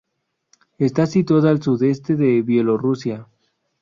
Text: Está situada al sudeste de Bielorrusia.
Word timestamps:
Está 0.79 1.05
situada 1.05 1.51
al 1.51 1.61
sudeste 1.61 2.15
de 2.15 2.41
Bielorrusia. 2.41 3.27